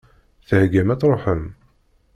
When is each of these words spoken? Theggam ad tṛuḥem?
Theggam 0.47 0.89
ad 0.93 0.99
tṛuḥem? 1.01 1.43